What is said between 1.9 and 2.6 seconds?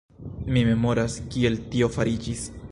fariĝis.